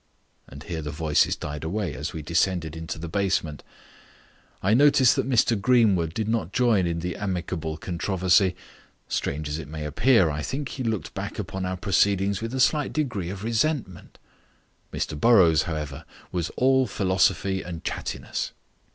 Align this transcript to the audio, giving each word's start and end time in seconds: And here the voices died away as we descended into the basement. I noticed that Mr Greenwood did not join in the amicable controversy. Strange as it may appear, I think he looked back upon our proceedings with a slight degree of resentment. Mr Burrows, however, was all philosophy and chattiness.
And 0.47 0.63
here 0.63 0.81
the 0.81 0.89
voices 0.89 1.35
died 1.35 1.63
away 1.63 1.93
as 1.93 2.11
we 2.11 2.23
descended 2.23 2.75
into 2.75 2.97
the 2.97 3.07
basement. 3.07 3.61
I 4.63 4.73
noticed 4.73 5.15
that 5.15 5.29
Mr 5.29 5.61
Greenwood 5.61 6.15
did 6.15 6.27
not 6.27 6.51
join 6.53 6.87
in 6.87 7.01
the 7.01 7.15
amicable 7.15 7.77
controversy. 7.77 8.55
Strange 9.07 9.47
as 9.47 9.59
it 9.59 9.67
may 9.67 9.85
appear, 9.85 10.31
I 10.31 10.41
think 10.41 10.69
he 10.69 10.83
looked 10.83 11.13
back 11.13 11.37
upon 11.37 11.67
our 11.67 11.77
proceedings 11.77 12.41
with 12.41 12.55
a 12.55 12.59
slight 12.59 12.93
degree 12.93 13.29
of 13.29 13.43
resentment. 13.43 14.17
Mr 14.91 15.15
Burrows, 15.15 15.61
however, 15.69 16.03
was 16.31 16.49
all 16.55 16.87
philosophy 16.87 17.61
and 17.61 17.83
chattiness. 17.83 18.53